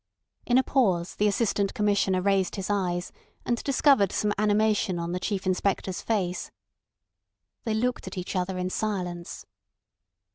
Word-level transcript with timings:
In 0.47 0.57
a 0.57 0.63
pause 0.63 1.13
the 1.13 1.27
Assistant 1.27 1.75
Commissioner 1.75 2.23
raised 2.23 2.55
his 2.55 2.71
eyes, 2.71 3.11
and 3.45 3.63
discovered 3.63 4.11
some 4.11 4.33
animation 4.35 4.97
on 4.97 5.11
the 5.11 5.19
Chief 5.19 5.45
Inspector's 5.45 6.01
face. 6.01 6.49
They 7.65 7.75
looked 7.75 8.07
at 8.07 8.17
each 8.17 8.35
other 8.35 8.57
in 8.57 8.71
silence. 8.71 9.45